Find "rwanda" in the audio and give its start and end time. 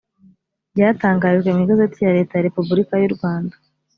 3.15-3.55